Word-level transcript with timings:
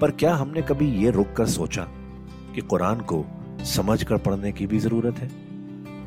पर 0.00 0.10
क्या 0.10 0.34
हमने 0.34 0.62
कभी 0.62 0.86
ये 1.04 1.10
रुक 1.10 1.32
कर 1.32 1.46
सोचा 1.46 1.82
कि 2.54 2.60
कुरान 2.60 3.00
को 3.00 3.24
समझ 3.64 4.02
कर 4.02 4.16
पढ़ने 4.16 4.52
की 4.52 4.66
भी 4.66 4.78
ज़रूरत 4.78 5.18
है? 5.18 5.30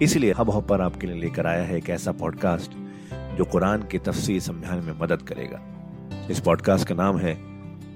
इसलिए 0.02 0.32
हब 0.32 0.50
हब 0.50 0.82
आपके 0.82 1.08
लिए 1.08 1.20
लेकर 1.22 1.48
आया 1.48 1.64
है 1.64 1.78
एक 1.78 1.90
ऐसा 1.90 2.12
पॉडकास्ट 2.12 2.72
जो 3.38 3.46
कुरान 3.46 3.84
की 3.84 3.98
तफसीर 3.98 4.40
समझाने 4.42 4.82
में 4.82 5.00
मदद 5.00 5.22
करेगा। 5.22 5.62
इस 6.32 6.40
पॉडकास्ट 6.40 6.88
का 6.88 6.96
नाम 6.96 7.18
है 7.18 7.34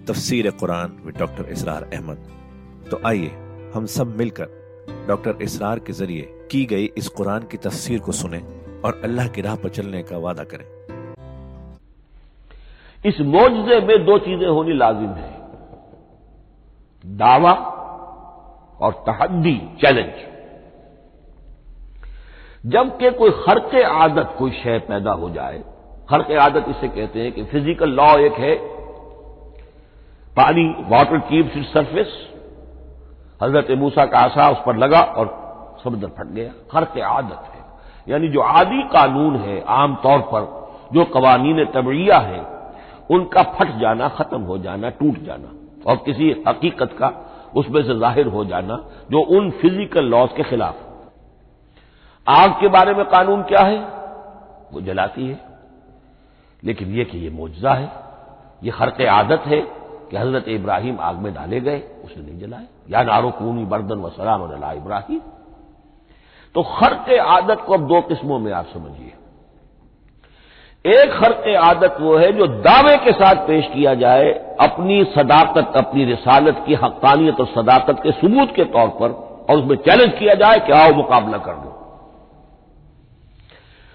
तफसीर 0.06 0.52
कुरान 0.52 0.98
विद 1.06 1.18
डॉक्टर 1.18 1.46
इसरार 1.46 1.90
अहमद। 1.94 2.28
तो 2.92 3.02
आइए 3.06 3.32
हम 3.76 3.86
सब 3.86 4.16
मिलकर 4.18 5.06
डॉक्टर 5.08 5.42
इसरार 5.42 5.80
के 5.80 5.94
ज़रिए 5.94 6.22
की 6.52 6.66
गई 6.66 6.86
इस 6.98 7.08
कुरान 7.08 7.48
की 7.52 7.58
तफसीर 7.58 8.00
को 8.00 8.12
सुने 8.12 8.40
और 8.86 9.02
अल्लाह 9.04 9.28
की 9.28 9.42
राह 9.42 9.56
पर 9.56 9.70
चलने 9.70 10.04
का 10.04 10.18
वादा 10.18 10.44
करें। 10.44 10.66
इस 13.06 13.22
मोजे 13.22 13.80
में 13.86 14.06
दो 14.06 14.18
चीज़ें 14.18 14.48
होनी 14.48 14.78
लाजिम 14.78 15.10
है। 15.10 15.37
दावा 17.08 17.52
और 18.82 18.92
तहदी 19.08 19.58
चैलेंज। 19.82 20.26
जबकि 22.64 23.12
कोई 23.12 23.30
हरक 23.30 23.76
आदत 23.86 24.36
कोई 24.38 24.52
शय 24.52 24.80
पैदा 24.80 25.12
हो 25.12 25.30
जाए, 25.30 25.64
हरक 26.12 26.32
आदत 26.32 26.66
इसे 26.70 26.88
कहते 26.88 27.22
हैं 27.22 27.32
कि 27.32 27.44
फ़िज़िकल 27.44 27.90
लॉ 27.90 28.18
एक 28.18 28.34
है। 28.34 28.56
पानी 30.38 30.66
वाटर 30.90 31.18
कीप्स 31.18 31.58
इट 31.58 31.66
सरफेस 31.66 32.28
हज़रत 33.44 33.72
मूसा 33.72 34.06
का 34.06 34.20
आशा 34.20 34.50
उस 34.50 34.58
पर 34.66 34.78
लगा 34.78 35.02
और 35.02 35.28
समुद्र 35.84 36.08
फट 36.08 36.26
गया। 36.26 36.52
हरक 36.74 36.98
आदत 37.00 37.52
है। 37.54 37.66
यानी 38.08 38.28
जो 38.28 38.42
आदि 38.42 38.82
कानून 38.84 39.36
है 39.36 39.62
आमतौर 39.62 40.20
पर 40.20 40.46
जो 40.94 41.06
कवानीन 41.06 41.66
तबड़िया 41.66 42.18
है, 42.18 42.40
उनका 43.10 43.44
फट 43.44 43.78
जाना, 43.80 44.08
खत्म 44.10 44.42
हो 44.42 44.58
जाना, 44.58 44.90
टूट 44.90 45.20
जाना। 45.24 45.54
और 45.86 45.96
किसी 45.96 46.44
हकीकत 46.48 46.96
का 47.00 47.08
उसमें 47.56 47.82
से 47.84 47.98
ज़ाहिर 48.00 48.28
हो 48.28 48.46
जाना, 48.46 48.76
जो 49.12 49.20
उन 49.38 49.50
फ़िज़िकल 49.52 50.06
लॉज 50.06 50.30
के 50.36 50.44
खिलाफ। 50.44 50.76
आग 52.28 52.52
के 52.52 52.68
बारे 52.68 52.94
में 52.94 53.06
कानून 53.06 53.44
क्या 53.44 53.62
है? 53.62 53.80
वो 54.74 54.82
जलाती 54.82 55.28
है। 55.28 55.40
लेकिन 56.64 56.94
यह 56.96 57.04
कि 57.04 57.18
यह 57.18 57.32
मुआवजा 57.32 57.74
है 57.74 57.92
यह 58.64 58.74
हरक 58.76 59.02
आदत 59.02 59.44
है 59.46 59.62
कि 60.10 60.18
हज़रत 60.18 60.48
इब्राहिम 60.48 61.00
आग 61.00 61.16
में 61.16 61.34
डाले 61.34 61.60
गए, 61.60 61.80
उसने 62.06 62.24
नहीं 62.24 62.40
जलाए 62.40 62.66
या 62.90 63.04
नारो 63.04 63.32
कूनी 63.32 63.66
बर्दन 63.66 64.00
व 64.00 64.10
सलाम 64.10 64.44
इब्राहिम। 64.78 65.22
तो 66.56 66.62
हरक 66.62 67.10
आदत 67.22 67.64
को 67.68 67.74
अब 67.74 67.88
दो 67.88 68.02
किस्मों 68.02 68.40
में 68.40 68.52
आप 68.52 68.66
समझिए। 68.66 69.14
एक 70.88 71.14
हरक 71.14 71.48
आदत 71.60 71.98
वो 72.02 72.16
है 72.18 72.32
जो 72.34 72.46
दावे 72.64 72.96
के 72.98 73.12
साथ 73.14 73.36
पेश 73.48 73.66
किया 73.74 73.94
जाए 73.96 74.28
अपनी 74.62 75.04
सदाकत, 75.08 75.74
अपनी 75.78 76.06
रिसालत 76.06 76.64
की 76.68 76.74
हकानियत 76.76 77.40
और 77.40 77.48
सदाकत 77.48 78.00
के 78.04 78.12
सबूत 78.14 78.54
के 78.56 78.66
तौर 78.74 78.88
पर 79.00 79.10
और 79.50 79.58
उसमें 79.58 79.78
चैलेंज 79.80 80.12
किया 80.20 80.34
जाए 80.36 80.60
कि 80.60 80.72
आओ 80.74 80.94
मुकाबला 80.96 81.38
कर 81.40 81.56
दो 81.56 81.72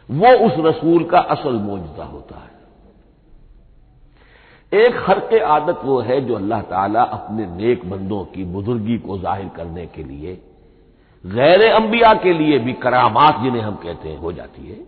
वो 0.09 0.31
उस 0.47 0.55
रसूल 0.59 1.05
का 1.05 1.19
असल 1.31 1.55
मौजदा 1.63 2.05
होता 2.05 2.37
है। 2.37 2.51
एक 4.73 4.95
हरक 5.07 5.35
आदत 5.47 5.81
वो 5.85 6.01
है 6.01 6.21
जो 6.21 6.35
अल्लाह 6.37 6.61
ताला 6.69 7.03
अपने 7.17 7.47
नेक 7.47 7.85
बंदों 7.91 8.23
की 8.27 8.45
बुजुर्गी 8.53 8.99
को 8.99 9.19
ज़ाहिर 9.19 9.49
करने 9.57 9.87
के 9.87 10.03
लिए 10.05 10.33
गैर 11.25 11.63
अंबिया 11.73 12.13
के 12.15 12.33
लिए 12.33 12.59
भी 12.59 12.73
करामात 12.81 13.41
जिन्हें 13.43 13.63
हम 13.63 13.75
कहते 13.77 14.09
हैं, 14.09 14.19
हो 14.19 14.33
जाती 14.33 14.69
है। 14.69 14.79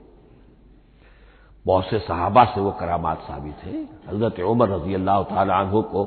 बहुत 1.66 1.84
से 1.84 1.98
सहाबा 1.98 2.44
से 2.44 2.60
वो 2.60 2.70
करामात 2.70 3.20
साबित 3.20 3.64
है। 3.64 3.82
हज़रत 4.08 4.40
उमर 4.40 4.68
रज़ी 4.68 4.94
अल्लाह 4.94 5.22
तु 5.22 5.82
को 5.82 6.04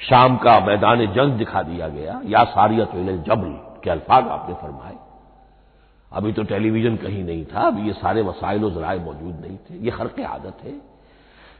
शाम 0.00 0.36
का 0.36 0.58
मैदान 0.60 1.06
जंग 1.06 1.38
दिखा 1.38 1.62
दिया 1.62 1.88
गया। 1.88 2.20
या 2.26 2.44
सारियत 2.44 2.90
जबल, 3.26 3.52
के 3.84 3.90
अल्फाज 3.90 4.28
आपने 4.28 4.54
फरमाए। 4.54 4.96
अभी 6.12 6.32
तो 6.32 6.42
टेलीविज़न 6.42 6.96
कहीं 6.96 7.24
नहीं 7.24 7.44
था, 7.44 7.60
अभी 7.60 7.86
ये 7.86 7.92
सारे 7.92 8.22
वसाइल 8.22 8.70
जराए 8.70 8.98
मौजूद 8.98 9.40
नहीं 9.40 9.56
थे। 9.56 9.84
ये 9.84 9.90
हर 9.90 10.06
के 10.06 10.24
आदत 10.24 10.64
है। 10.64 10.72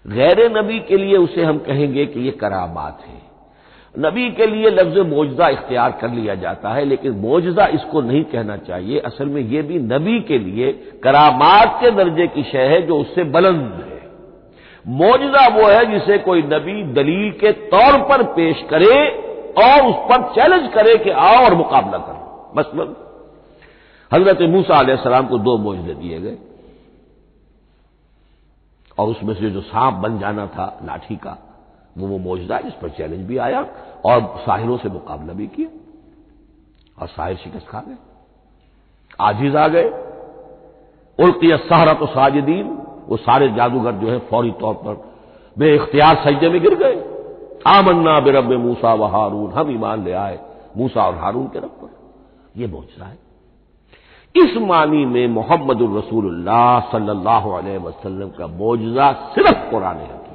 गैर 0.07 0.41
नबी 0.59 0.79
के 0.81 0.97
लिए 0.97 1.17
उसे 1.17 1.45
हम 1.45 1.59
कहेंगे 1.59 2.07
कि 2.07 2.21
ये 2.21 2.31
करामात 2.31 3.03
है। 3.07 3.28
नबी 3.95 4.31
के 4.31 4.47
लिए 4.47 4.71
लफ्ज 4.71 4.99
मोजा 5.09 5.49
इख्तियार 5.49 5.93
कर 5.93 6.11
लिया 6.11 6.35
जाता 6.35 6.73
है, 6.73 6.85
लेकिन 6.85 7.13
मोजा 7.13 7.67
इसको 7.69 8.01
नहीं 8.01 8.23
कहना 8.25 8.57
चाहिए। 8.59 8.99
असल 9.01 9.29
में 9.29 9.41
यह 9.43 9.63
भी 9.63 9.79
नबी 9.79 10.21
के 10.21 10.39
लिए 10.39 10.73
करामात 11.05 11.79
के 11.81 11.91
दर्जे 11.91 12.27
की 12.27 12.43
शय 12.43 12.67
है 12.67 12.81
जो 12.87 12.99
उससे 12.99 13.25
बुलंद 13.27 13.73
है। 13.85 13.97
मोजा 14.87 15.47
वो 15.49 15.67
है 15.69 15.85
जिसे 15.87 16.19
कोई 16.19 16.43
नबी 16.43 16.83
दलील 16.93 17.31
के 17.41 17.53
तौर 17.71 17.99
पर 18.03 18.23
पेश 18.35 18.63
करे 18.71 18.95
और 19.59 19.87
उस 19.87 19.97
पर 20.11 20.29
चैलेंज 20.35 20.73
करे 20.75 20.97
कि 20.99 21.11
आओ 21.11 21.45
और 21.45 21.55
मुकाबला 21.55 21.99
करो। 21.99 22.53
मसलन 22.57 22.95
हज़रत 24.13 24.43
मूसा 24.51 24.97
सलाम 24.97 25.27
को 25.27 25.39
दो 25.39 25.57
मोजे 25.59 25.95
दिए 25.95 26.19
गए। 26.21 26.37
और 28.99 29.09
उसमें 29.09 29.35
से 29.35 29.51
जो 29.51 29.61
सांप 29.61 29.95
बन 29.95 30.19
जाना 30.19 30.47
था, 30.47 30.79
लाठी 30.85 31.17
का 31.17 31.37
वो 31.99 32.07
वो 32.07 32.19
मौजदा 32.19 32.59
जिस 32.59 32.75
पर 32.75 32.89
चैलेंज 32.89 33.27
भी 33.27 33.37
आया 33.37 33.67
और 34.05 34.23
साहिरों 34.39 34.77
से 34.79 34.89
मुकाबला 34.89 35.33
भी 35.33 35.47
किया। 35.47 35.69
और 37.03 37.09
साहिर 37.09 37.37
शिकस्त 37.37 37.69
खा 37.69 37.81
गए। 37.81 37.97
आजिज 39.21 39.57
आ 39.57 39.69
गए। 39.69 39.85
उल्किया 41.21 41.57
सहरा 41.57 41.95
तो 41.95 42.07
साजिदीन, 42.07 42.83
वो 43.09 43.17
सारे 43.17 43.49
जादूगर 43.49 43.93
जो 43.93 44.09
है 44.09 44.19
फौरी 44.19 44.51
तौर 44.51 44.75
पर 44.75 45.15
बे 45.59 45.75
इख्तियार 45.75 46.17
सज्जे 46.17 46.49
में 46.49 46.63
गिर 46.63 46.75
गए। 46.75 47.19
आमन्ना 47.67 48.21
बेरब 48.21 48.45
मूसा 48.45 48.95
व 48.95 49.05
हारून, 49.05 49.53
हम 49.53 49.71
ईमान 49.71 50.05
ले 50.05 50.13
आए 50.13 50.39
मूसा 50.77 51.07
और 51.07 51.15
हारून 51.15 51.47
के 51.47 51.59
रब 51.59 51.65
पर। 51.65 51.99
यह 52.61 52.69
मौजा 52.69 53.05
है। 53.05 53.19
इस 54.37 54.57
मानी 54.57 55.07
में 55.07 55.27
मोहम्मद 55.27 55.99
रसूलुल्लाह 55.99 56.81
सल्लल्लाहु 56.81 57.51
अलैहि 57.51 57.79
का 58.39 58.47
मौजा 58.47 59.13
सिर्फ़ 59.13 59.71
कुरान 59.71 59.97
है। 59.97 60.28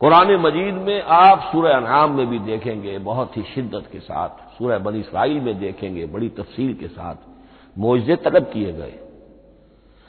कुरान 0.00 0.30
मजीद 0.36 0.74
में 0.76 1.02
आप 1.02 1.48
सूर्य 1.52 1.70
अनाम 1.72 2.12
में 2.16 2.26
भी 2.26 2.38
देखेंगे, 2.38 2.98
बहुत 2.98 3.36
ही 3.36 3.42
शिद्दत 3.44 3.88
के 3.92 4.00
साथ 4.00 4.58
सूर्य 4.58 4.78
बनी 4.78 5.00
इसराइल 5.00 5.40
में 5.40 5.58
देखेंगे, 5.60 6.04
बड़ी 6.06 6.28
तफसील 6.28 6.74
के 6.74 6.88
साथ, 6.88 7.16
मोजे 7.76 8.16
तलब 8.16 8.44
किए 8.44 8.72
गए। 8.72 8.94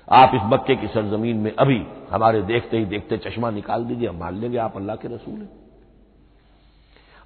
आप 0.08 0.32
इस 0.36 0.42
मक्के 0.46 0.76
की 0.76 0.88
सरजमीन 0.88 1.38
में 1.38 1.52
अभी 1.56 1.82
हमारे 2.12 2.42
देखते 2.42 2.78
ही 2.78 2.86
देखते 2.86 3.18
चश्मा 3.20 3.50
निकाल 3.50 3.86
दीजिए, 3.86 4.08
हम 4.08 4.20
मान 4.20 4.36
लेंगे 4.36 4.58
आप 4.58 4.78
अल्लाह 4.78 4.96
के 4.96 5.08
रसूल 5.08 5.40
हैं। 5.40 5.50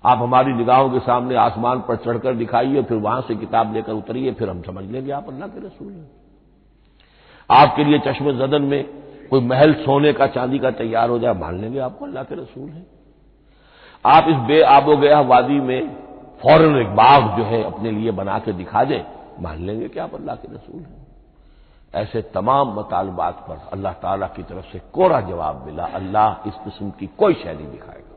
आप 0.04 0.18
हमारी 0.18 0.54
निगाहों 0.54 0.90
के 0.90 1.00
सामने 1.00 1.36
आसमान 1.36 1.80
पर 1.80 1.96
चढ़कर 1.98 2.34
दिखाइए, 2.36 2.82
फिर 2.84 2.98
वहाँ 2.98 3.22
से 3.22 3.36
किताब 3.36 3.74
लेकर 3.74 3.94
उतरिए, 3.94 4.34
फिर 4.34 4.50
हम 4.50 4.62
समझ 4.62 4.86
लेंगे 4.86 5.12
आप 5.12 5.30
अल्लाह 5.30 5.48
के 5.48 5.66
रसूल 5.68 5.92
हैं। 5.92 6.10
आपके 7.50 7.84
लिए 7.84 8.00
चश्मे 8.00 8.34
जदन 8.34 8.62
में 8.62 9.03
कोई 9.30 9.42
महल 9.42 9.74
सोने 9.74 10.14
का, 10.14 10.28
चांदी 10.28 10.60
का 10.60 10.72
तैयार 10.72 11.10
हो 11.10 11.20
जाए 11.20 11.34
मान 11.34 11.60
लेंगे 11.62 11.80
आपको, 11.80 12.06
अल्लाह 12.06 12.24
के 12.24 12.36
रसूल 12.36 12.70
है। 12.70 12.86
आप 14.06 14.26
इस 14.30 14.36
बे 14.48 14.62
आबो 14.62 14.98
गया 14.98 15.20
वादी 15.22 15.60
में, 15.60 15.96
फ़ौरन 16.42 16.76
एक 16.78 16.88
बाग 16.88 17.38
जो 17.38 17.44
है 17.44 17.64
अपने 17.64 17.92
लिए 17.92 18.12
बना 18.12 18.40
के 18.40 18.54
दिखा 18.54 18.84
दें 18.84 19.04
मान 19.40 19.66
लेंगे 19.66 19.90
कि 19.90 20.00
आप 20.00 20.16
अल्लाह 20.16 20.36
के 20.36 20.54
रसूल 20.56 20.82
हैं। 20.82 21.02
ऐसे 21.94 22.22
तमाम 22.22 22.74
मतालबात 22.80 23.46
पर 23.50 23.70
अल्लाह 23.74 23.94
ताला 23.94 24.28
की 24.28 24.44
तरफ़ 24.44 24.66
से 24.66 24.80
कोरा 24.94 25.22
जवाब 25.22 25.66
मिला, 25.66 25.84
अल्लाह 25.86 26.48
इस 26.48 26.54
किस्म 26.54 26.90
की 26.90 27.08
कोई 27.08 27.34
शैली 27.34 27.66
दिखाएगा। 27.66 28.16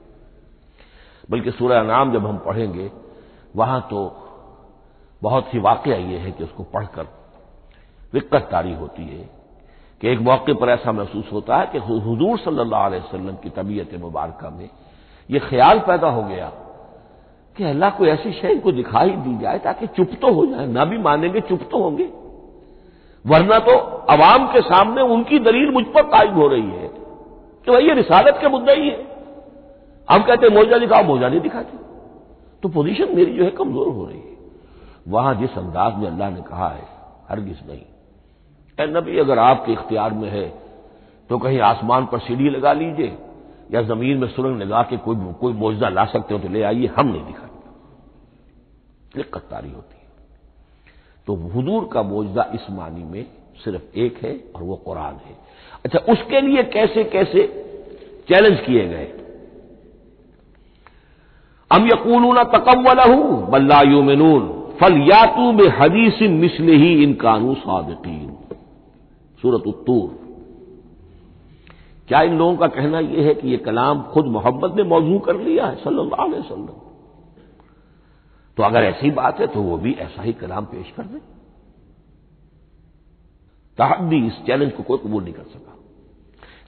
बल्कि 1.30 1.50
सूर्य 1.50 1.82
नाम 1.82 2.12
जब 2.12 2.26
हम 2.26 2.38
पढ़ेंगे, 2.38 2.90
वहाँ 3.56 3.80
तो 3.90 4.00
बहुत 5.22 5.54
ही 5.54 5.58
वाकया 5.58 5.96
ये 5.96 6.18
है 6.18 6.30
कि 6.32 6.44
उसको 6.44 6.62
पढ़कर 6.62 7.04
दिक्कत 8.12 8.48
तारी 8.50 8.74
होती 8.74 9.02
है। 9.02 9.28
कि 10.00 10.08
एक 10.08 10.20
मौके 10.20 10.54
पर 10.54 10.68
ऐसा 10.68 10.92
महसूस 10.92 11.32
होता 11.32 11.56
है 11.56 11.66
कि 11.66 11.78
हजूर 11.80 12.38
सल्लल्लाहु 12.38 12.84
अलैहि 12.84 13.36
की 13.42 13.50
तबीयत 13.52 13.94
मुबारक 14.00 14.44
में 14.52 14.68
यह 15.28 15.48
ख्याल 15.48 15.78
पैदा 15.86 16.08
हो 16.10 16.22
गया 16.22 16.52
कि 17.56 17.64
अल्लाह 17.64 17.90
को 17.90 18.06
ऐसी 18.06 18.32
शय 18.32 18.54
को 18.56 18.72
दिखाई 18.72 19.10
दी 19.10 19.36
जाए 19.38 19.58
ताकि 19.58 19.86
चुप 19.88 20.10
तो 20.20 20.32
हो 20.32 20.46
जाए, 20.46 20.66
ना 20.66 20.84
भी 20.84 20.98
मानेंगे 21.00 21.40
चुप 21.42 21.68
तो 21.70 21.82
होंगे। 21.82 22.08
वरना 23.24 23.58
तो 23.60 23.76
अवाम 24.10 24.46
के 24.52 24.60
सामने 24.62 25.02
उनकी 25.10 25.38
दलील 25.40 25.70
मुझ 25.70 25.84
पर 25.94 26.02
कायम 26.08 26.34
हो 26.34 26.46
रही 26.48 26.70
है 26.72 26.88
तो 27.66 27.72
भाई 27.72 27.84
ये 27.84 27.94
रिसालत 27.94 28.38
के 28.40 28.48
मुद्दे 28.48 28.74
ही 28.74 28.88
है। 28.88 28.98
हम 30.08 30.22
कहते 30.22 30.46
हैं, 30.46 30.54
मोजा 30.54 30.78
दिखाओ, 30.78 31.02
मोजा 31.04 31.28
नहीं 31.28 31.40
दिखाते। 31.40 31.78
तो 32.62 32.68
पोजीशन 32.68 33.16
मेरी 33.16 33.32
जो 33.32 33.44
है 33.44 33.50
कमज़ोर 33.52 33.88
हो 33.88 34.04
रही 34.04 34.18
है। 34.18 34.36
वहाँ 35.08 35.34
जिस 35.34 35.56
अंदाज 35.58 35.96
में 35.96 36.06
अल्लाह 36.06 36.30
ने 36.30 36.40
कहा 36.42 36.68
है, 36.68 36.84
हरगिज 37.30 37.58
नहीं। 37.68 37.82
ए 38.78 38.86
नबी, 38.88 39.18
अगर 39.18 39.38
आपके 39.38 39.72
इख्तियार 39.72 40.12
में 40.12 40.28
है 40.30 40.48
तो 41.30 41.38
कहीं 41.38 41.60
आसमान 41.62 42.06
पर 42.06 42.18
सीढ़ी 42.18 42.50
लगा 42.50 42.72
लीजिए, 42.72 43.16
या 43.72 43.82
ज़मीन 43.84 44.18
में 44.18 44.28
सुरंग 44.28 44.60
लगा 44.62 44.82
के 44.82 44.96
कोई 44.98 45.16
कोई 45.40 45.52
मुआवजा 45.52 45.88
ला 45.88 46.04
सकते 46.06 46.34
हो 46.34 46.40
तो 46.40 46.48
ले 46.48 46.62
आइए, 46.62 46.86
हम 46.88 47.06
नहीं 47.06 47.24
दिखाएँगे। 47.24 49.22
कत्तारी 49.24 49.70
होती 49.70 49.94
है। 49.94 50.06
तो 51.26 51.34
हुजूर 51.48 51.88
का 51.92 52.02
मुआवजा 52.02 52.50
इस 52.54 52.66
मानी 52.70 53.04
में 53.04 53.24
सिर्फ़ 53.64 53.98
एक 53.98 54.18
है 54.24 54.34
और 54.56 54.62
वो 54.62 54.76
कुरान 54.76 55.14
है। 55.26 55.36
अच्छा 55.84 55.98
उसके 56.12 56.40
लिए 56.40 56.62
कैसे 56.62 57.04
कैसे 57.06 57.46
चैलेंज 58.28 58.60
किए 58.60 58.86
गए? 58.88 59.06
अम 61.70 61.86
यकूलूना 61.86 62.44
तकव्वल 62.52 63.00
हूँ 63.04 63.50
बल्ला 63.50 63.80
यूमिनून 63.82 64.48
फल 64.80 65.00
यातू 65.02 65.52
में 65.52 65.68
हदीस 65.78 66.22
मिसल 66.32 66.68
ही 66.74 66.92
इन 67.02 67.14
कानू 67.14 67.54
सादकीन। 67.56 68.35
सूरत 69.42 69.66
उत्तूर। 69.66 70.24
क्या 72.08 72.20
इन 72.22 72.36
लोगों 72.38 72.56
का 72.56 72.66
कहना 72.68 72.98
यह 73.00 73.26
है 73.26 73.34
कि 73.34 73.48
यह 73.48 73.62
कलाम 73.64 74.02
खुद 74.02 74.26
मोहब्बत 74.28 74.76
ने 74.76 74.82
मौजू 74.84 75.18
कर 75.18 75.36
लिया 75.36 75.66
है, 75.66 75.76
सल्लल्लाहु 75.76 76.24
अलैहि 76.24 76.42
वसल्लम? 76.42 76.74
तो 78.56 78.62
अगर 78.62 78.84
ऐसी 78.84 79.10
बात 79.10 79.40
है 79.40 79.46
तो 79.46 79.62
वो 79.62 79.78
भी 79.78 79.92
ऐसा 79.92 80.22
ही 80.22 80.32
कलाम 80.32 80.64
पेश 80.64 80.90
कर 80.96 81.02
दे। 81.04 81.18
तहदी 83.78 84.26
इस 84.26 84.40
चैलेंज 84.46 84.72
को 84.72 84.82
कोई 84.82 84.98
कबूल 84.98 85.22
नहीं 85.22 85.34
कर 85.34 85.42
सका। 85.44 85.72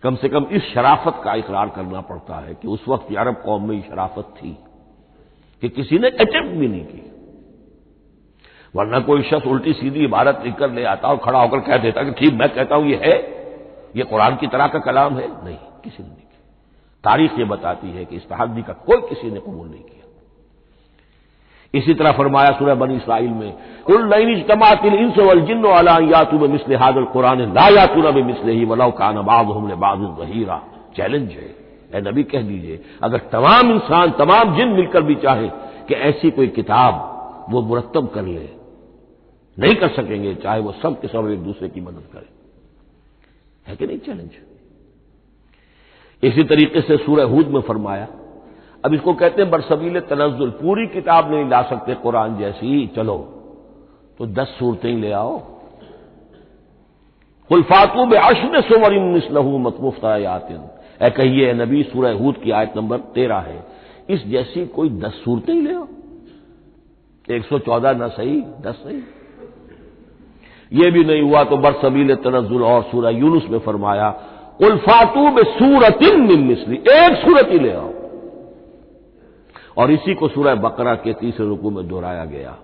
कम 0.03 0.17
से 0.17 0.29
कम 0.29 0.47
इस 0.53 0.63
शराफत 0.65 1.21
का 1.25 1.35
इकरार 1.35 1.69
करना 1.69 2.01
पड़ता 2.01 2.37
है 2.39 2.55
कि 2.55 2.69
उस 2.69 2.85
वक्त 2.89 3.15
अरब 3.17 3.43
कौम 3.45 3.69
में 3.69 3.81
शराफत 3.83 4.35
थी, 4.37 4.57
कि 5.63 5.69
किसी 5.69 5.99
ने 5.99 6.09
अटेम्प्ट 6.09 6.57
भी 6.57 6.69
नहीं 6.69 6.85
की। 6.85 7.08
वरना 8.75 8.99
कोई 9.01 9.23
शख्स 9.23 9.47
उल्टी 9.47 9.73
सीधी 9.73 10.05
इबारत 10.05 10.41
लिखकर 10.45 10.71
ले 10.71 10.85
आता 10.85 11.09
और 11.09 11.17
खड़ा 11.17 11.39
होकर 11.39 11.61
कह 11.61 11.77
देता 11.77 12.03
कि 12.03 12.11
ठीक, 12.11 12.33
मैं 12.33 12.49
कहता 12.49 12.77
हूँ, 12.77 12.87
ये 12.87 12.97
है। 12.97 13.17
ये 13.97 14.05
कुरान 14.05 14.37
की 14.37 14.47
तरह 14.47 14.67
का 14.67 14.79
कलाम 14.79 15.19
है? 15.19 15.29
नहीं, 15.45 15.57
किसी 15.85 16.03
ने 16.03 16.09
नहीं 16.09 16.17
किया। 16.17 16.41
तारीख 17.05 17.39
ये 17.39 17.45
बताती 17.45 17.91
है 17.91 18.05
कि 18.05 18.17
इस 18.17 18.29
तहदी 18.29 18.63
का 18.63 18.73
कोई 18.87 19.01
किसी 19.09 19.31
ने 19.31 19.41
कबूल 19.41 19.69
नहीं 19.69 19.81
किया। 19.81 19.97
इसी 21.75 21.95
तरह 21.95 22.13
फरमाया 22.13 22.51
सूरह 22.51 22.75
बनी 22.75 22.97
इसराइल 22.97 23.31
में 23.31 23.53
उल 23.87 24.43
तमातिल 24.49 24.95
इंस 24.95 25.19
वल 25.19 25.41
जिन्न 25.41 25.65
अला 25.69 25.97
यातू 26.03 26.39
में 26.39 26.49
मिसले 26.49 26.77
हादल 26.77 27.05
कुरान, 27.05 27.41
ला 27.55 27.69
यातू 27.71 28.03
नबी 28.03 28.23
मिसले 28.23 28.53
ही 28.53 28.65
वलाउ 28.65 28.91
कान 28.91 29.23
बाज 29.23 29.47
हमने 29.47 29.75
बाज 29.77 29.99
जहीरा। 30.19 30.61
चैलेंज 30.97 31.31
है। 31.31 31.49
ए 31.95 32.01
नबी 32.01 32.23
कह 32.23 32.43
दीजिए, 32.43 32.81
अगर 33.03 33.19
तमाम 33.33 33.71
इंसान, 33.71 34.11
तमाम 34.11 34.57
जिन 34.57 34.69
मिलकर 34.69 35.03
भी 35.03 35.15
चाहे 35.15 35.49
कि 35.89 35.95
ऐसी 35.95 36.31
कोई 36.31 36.49
किताब 36.49 37.47
वो 37.51 37.63
मुरतब 37.63 38.09
कर 38.09 38.23
ले 38.23 38.49
नहीं 39.59 39.75
कर 39.75 39.89
सकेंगे, 39.91 40.35
चाहे 40.35 40.61
वो 40.61 40.73
सब 40.73 41.01
के 41.01 41.09
सब 41.09 41.31
एक 41.31 41.43
दूसरे 41.45 41.69
की 41.69 41.81
मदद 41.81 42.05
करें। 42.13 42.29
है 43.67 43.77
कि 43.77 43.87
नहीं 43.87 43.99
चैलेंज 43.99 44.31
इसी 46.23 46.45
तरीके 46.45 46.81
से 46.81 46.97
सूरह 46.97 47.25
हूद 47.25 47.47
में 47.47 47.61
फरमाया, 47.61 48.07
अब 48.85 48.95
इसको 48.95 49.13
कहते 49.15 49.43
हैं, 49.43 49.51
बरसबील 49.51 50.01
तनजुल 50.03 50.51
पूरी 50.53 50.87
किताब 50.87 51.31
नहीं 51.31 51.49
ला 51.49 51.63
सकते 51.63 51.95
कुरान 51.97 52.37
जैसी, 52.39 52.87
चलो 52.87 53.19
तो 54.19 54.27
दस 54.29 54.57
सूरतें 54.59 54.93
ले 54.93 55.11
आओ। 55.13 55.39
कुलफातू 57.51 58.05
में 58.05 58.19
अशन 58.19 58.61
सोवर 58.63 58.99
मिसलहू 59.01 59.59
मतमुफ्त 59.59 60.05
आयातिन 60.05 60.63
ए 61.03 61.11
कहिए 61.11 61.53
नबी, 61.55 61.83
सूरह 61.83 62.13
हूद 62.15 62.37
की 62.37 62.51
आयत 62.51 62.77
नंबर 62.77 62.99
तेरह 63.15 63.39
है, 63.41 63.65
इस 64.11 64.27
जैसी 64.27 64.67
कोई 64.69 64.89
दस 64.99 65.21
सूरतें 65.25 65.53
ही 65.55 65.61
ले 65.61 65.75
आओ। 65.75 65.87
एक 67.29 67.45
सौ 67.45 67.59
चौदह 67.61 67.93
न 67.95 68.09
सही, 68.09 68.41
दस 68.61 68.75
सही 68.77 69.01
ये 70.73 70.91
भी 70.91 71.05
नहीं 71.05 71.23
हुआ 71.23 71.45
तो 71.45 71.57
बरसबील 71.57 72.15
तनजुल 72.15 72.63
और 72.63 72.83
सूरह 72.83 73.11
यूनुस 73.11 73.49
में 73.51 73.59
फरमाया 73.59 74.09
उल्फातू 74.63 75.29
में 75.31 75.43
सूरतिन 75.43 76.39
मिसली 76.45 76.77
एक 76.77 77.17
सूरत 77.17 77.49
ही 77.51 77.59
ले 77.59 77.73
आओ। 77.73 77.93
और 79.77 79.91
इसी 79.91 80.15
को 80.15 80.29
सूरह 80.29 80.55
बकरा 80.55 80.95
के 80.95 81.13
तीसरे 81.13 81.47
रुकू 81.47 81.71
में 81.71 81.87
दोहराया 81.89 82.25
गया। 82.25 82.57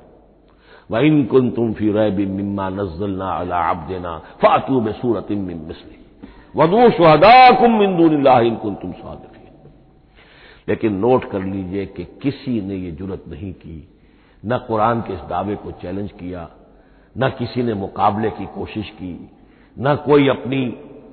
वह 0.90 1.00
इनकुन 1.00 1.50
तुम 1.50 1.72
फ़ी 1.72 1.92
रैब 1.92 2.18
मिम्मा 2.30 2.68
नजलना 2.68 3.28
अला 3.30 3.72
देना 3.88 4.16
फातू 4.42 4.80
में 4.80 4.92
सूरत 4.92 5.30
मिसली 5.30 5.98
वदू 6.56 6.90
शहदा 6.90 7.50
कुम 7.50 7.78
मिंदूल्ला 7.78 8.38
इन 8.40 8.56
कुन 8.56 8.74
तुम 8.74 8.92
स्वाद 8.92 9.22
लेकिन 10.68 10.94
नोट 10.94 11.24
कर 11.24 11.42
लीजिए 11.42 11.86
कि 11.86 12.04
किसी 12.22 12.60
ने 12.60 12.74
यह 12.74 12.94
ज़रूरत 12.94 13.24
नहीं 13.28 13.52
की, 13.52 13.88
न 14.46 14.58
कुरान 14.58 15.00
के 15.00 15.12
इस 15.12 15.20
दावे 15.20 15.54
को 15.54 15.70
चैलेंज 15.72 16.12
किया 16.12 16.48
न 17.16 17.28
किसी 17.28 17.62
ने 17.62 17.74
मुकाबले 17.74 18.30
की 18.30 18.46
कोशिश 18.46 18.90
की, 18.90 19.30
न 19.76 19.94
कोई 19.96 20.28
अपनी 20.28 20.66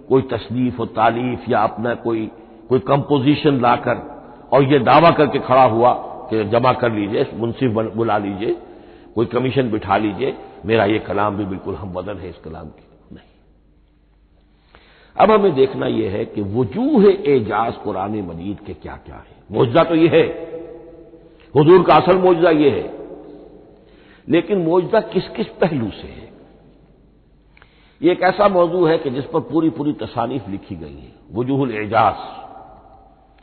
कोई 0.09 0.21
तसनीफ 0.21 0.79
और 0.79 0.87
तालीफ 0.87 1.49
या 1.49 1.59
अपना 1.59 1.93
कोई 1.95 2.29
कोई 2.69 2.79
कंपोजिशन 2.79 3.59
लाकर, 3.61 3.97
और 4.53 4.63
ये 4.63 4.79
दावा 4.79 5.09
करके 5.09 5.39
खड़ा 5.39 5.63
हुआ 5.63 5.93
कि 6.29 6.43
जमा 6.43 6.73
कर 6.73 6.91
लीजिए 6.91 7.25
मुंसिफ 7.33 7.71
बुला 7.71 8.17
लीजिए, 8.17 8.55
कोई 9.15 9.25
कमीशन 9.25 9.69
बिठा 9.71 9.97
लीजिए, 9.97 10.33
मेरा 10.65 10.85
ये 10.85 10.99
कलाम 10.99 11.37
भी 11.37 11.45
बिल्कुल 11.45 11.75
हम 11.75 11.93
बदल 11.93 12.17
है 12.17 12.29
इस 12.29 12.37
कलाम 12.37 12.67
की। 12.67 13.15
नहीं। 13.15 13.29
अब 15.15 15.31
हमें 15.31 15.53
देखना 15.55 15.87
यह 15.87 16.11
है 16.11 16.25
कि 16.25 16.41
वजूह 16.41 17.05
एजाज 17.27 17.75
कुरान 17.75 18.11
मजीद 18.21 18.59
के 18.65 18.73
क्या 18.73 18.95
क्या 18.95 19.15
है। 19.15 19.43
मुआवजा 19.51 19.83
तो 19.83 19.95
यह 19.95 20.11
है। 20.11 20.25
हजूर 21.55 21.83
का 21.83 21.95
असल 21.95 22.17
मुआवजा 22.17 22.49
यह 22.49 22.73
है। 22.73 23.00
लेकिन 24.29 24.57
मौजदा 24.57 24.99
किस 24.99 25.27
किस 25.27 25.47
पहलू 25.47 25.91
से 25.91 26.07
है? 26.07 26.31
ये 28.01 28.11
एक 28.11 28.21
ऐसा 28.21 28.47
मौजू 28.47 28.85
है 28.85 28.97
कि 28.97 29.09
जिस 29.09 29.25
पर 29.25 29.39
पूरी 29.39 29.69
पूरी 29.69 29.93
तसानीफ 29.93 30.49
लिखी 30.49 30.75
गई 30.75 30.95
है। 30.95 31.13
वजूहल 31.33 31.71
एजाज। 31.71 32.15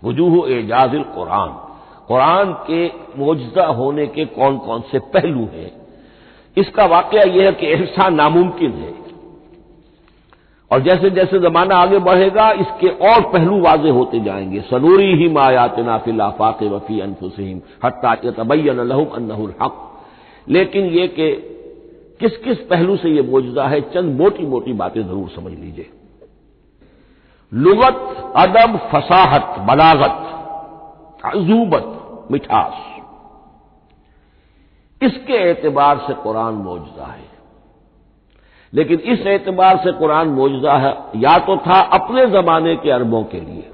वजूह 0.05 0.53
एजाजिल 0.53 1.03
कुरान। 1.03 1.49
कुरान 2.09 2.53
के 2.53 2.87
मौजदा 3.19 3.67
होने 3.67 4.07
के 4.07 4.25
कौन 4.25 4.59
कौन 4.59 4.81
से 4.81 4.99
पहलू 4.99 5.41
हैं? 5.41 5.71
इसका 6.57 6.87
वाकया 6.87 7.23
यह 7.23 7.47
है 7.47 7.53
कि 7.53 7.67
ऐसा 7.67 8.09
नामुमकिन 8.09 8.73
है। 8.73 8.95
और 10.73 10.81
जैसे 10.81 11.11
जैसे 11.11 11.39
जमाना 11.39 11.75
आगे 11.75 11.99
बढ़ेगा, 11.99 12.51
इसके 12.51 12.89
और 12.89 13.21
पहलू 13.33 13.61
वाजे 13.61 13.91
होते 13.91 14.21
जाएँगे। 14.21 14.61
सनूरी 14.61 15.15
ही 15.15 15.29
मायात 15.29 15.79
नाफिल 15.79 16.21
आफाक 16.21 16.63
वफी 16.63 17.01
अनफुसहिम 17.01 17.61
हत्ता 17.85 18.15
तबैन 18.15 18.81
लहुम 18.81 19.07
अन्नहुल 19.07 19.55
हक। 19.63 19.85
लेकिन 20.49 20.85
ये 20.85 21.09
कि 21.09 21.33
किस 22.21 22.37
किस 22.37 22.59
पहलू 22.59 22.97
से 22.97 23.09
यह 23.09 23.23
मौजूदा 23.23 23.69
है, 23.69 23.81
चंद 23.81 24.21
मोटी 24.21 24.47
मोटी 24.47 24.73
बातें 24.73 25.03
ज़रूर 25.03 25.29
समझ 25.29 25.53
लीजिए। 25.53 25.91
लुगत, 27.55 28.33
अदब, 28.37 28.79
फसाहत, 28.79 29.59
बलागत, 29.59 30.25
अजूबत, 31.25 31.95
मिठास। 32.31 33.01
इसके 35.03 35.51
एतबार 35.51 35.99
से 35.99 36.15
कुरान 36.15 36.55
मौजूदा 36.55 37.07
है। 37.07 37.29
लेकिन 38.73 39.01
इस 39.01 39.27
एतबार 39.27 39.77
से 39.77 39.93
कुरान 39.93 40.29
मौजूदा 40.29 40.73
है, 40.73 40.99
या 41.17 41.39
तो 41.39 41.57
था 41.57 41.81
अपने 41.81 42.27
जमाने 42.27 42.77
के 42.77 42.91
अरबों 42.91 43.25
के 43.25 43.41
लिए। 43.41 43.71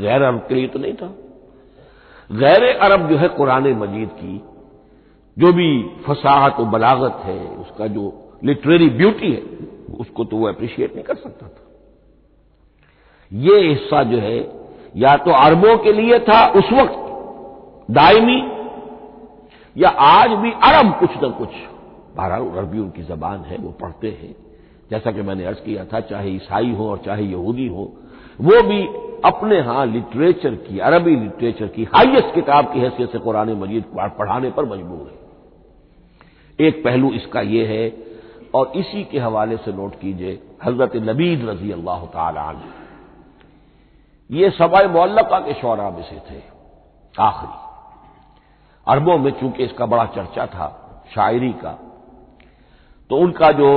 गैर 0.00 0.22
अरब 0.22 0.46
के 0.48 0.54
लिए 0.54 0.68
तो 0.68 0.78
नहीं 0.78 0.94
था। 0.94 1.14
गैर 2.32 2.76
अरब 2.76 3.08
जो 3.08 3.16
है 3.16 3.28
कुरान 3.28 3.68
मजीद 3.68 4.08
की, 4.08 4.42
जो 5.38 5.52
भी 5.52 5.82
फसाहत 6.06 6.54
और 6.54 6.64
बलागत 6.64 7.20
है, 7.24 7.46
उसका 7.46 7.86
जो 7.86 8.30
लिटरेरी 8.44 8.88
ब्यूटी 8.88 9.32
है, 9.32 9.42
उसको 10.00 10.24
तो 10.24 10.36
वो 10.36 10.48
अप्रिशिएट 10.48 10.94
नहीं 10.94 11.04
कर 11.04 11.14
सकता 11.14 11.46
था। 11.48 11.62
ये 13.32 13.68
हिस्सा 13.68 14.02
जो 14.02 14.18
है, 14.18 14.66
या 14.96 15.16
तो 15.16 15.30
अरबों 15.30 15.78
के 15.78 15.92
लिए 15.92 16.18
था 16.18 16.46
उस 16.46 16.72
वक्त 16.72 17.02
दायमी 17.90 18.42
या 19.76 19.88
आज 19.88 20.30
भी 20.30 20.50
अरब 20.50 20.98
कुछ 21.00 21.10
न 21.24 21.30
कुछ। 21.30 21.48
बहरहाल, 22.16 22.42
अरबी 22.42 22.78
उनकी 22.78 23.02
जबान 23.02 23.40
है, 23.40 23.56
वो 23.56 23.70
पढ़ते 23.70 24.08
हैं। 24.08 24.36
जैसा 24.90 25.12
कि 25.12 25.22
मैंने 25.22 25.44
अर्ज़ 25.44 25.58
किया 25.58 25.84
था, 25.84 26.00
चाहे 26.00 26.30
ईसाई 26.30 26.72
हो 26.72 26.90
और 26.90 26.98
चाहे 26.98 27.24
यहूदी 27.24 27.66
हो 27.66 27.92
वो 28.38 28.62
भी 28.62 28.80
अपने 29.24 29.56
यहाँ 29.56 29.84
लिटरेचर 29.86 30.54
की, 30.56 30.78
अरबी 30.80 31.14
लिटरेचर 31.16 31.66
की, 31.66 31.84
हाईएस्ट 31.86 32.34
किताब 32.34 32.72
की 32.72 32.80
हैसियत 32.80 33.12
से 33.12 33.18
कुरान 33.18 33.50
मजीद 33.58 33.84
पढ़ाने 34.18 34.50
पर 34.50 34.64
मजबूर 34.66 35.06
है। 35.06 35.16
एक 36.58 36.82
पहलू 36.84 37.12
इसका 37.12 37.40
यह 37.42 37.68
है, 37.68 37.92
और 38.54 38.72
इसी 38.76 39.04
के 39.04 39.18
हवाले 39.18 39.56
से 39.56 39.72
नोट 39.72 39.94
कीजिए, 40.00 40.40
हज़रत 40.64 40.96
नबीद 41.04 41.48
रज़ी 41.48 41.72
अल्लाह 41.72 42.04
तन 42.14 42.62
ये 44.30 44.50
सवाए 44.52 44.86
मोल्लका 44.88 45.38
के 45.40 45.54
शौरा 45.54 45.90
में 45.90 46.02
से 46.02 46.16
थे, 46.30 46.40
आखिरी। 47.14 47.58
अरबों 48.86 49.16
में 49.18 49.30
चूँकि 49.32 49.64
इसका 49.64 49.86
बड़ा 49.86 50.04
चर्चा 50.14 50.46
था, 50.46 50.68
शायरी 51.14 51.52
का 51.54 51.78
तो 53.10 53.16
उनका 53.16 53.50
जो 53.52 53.68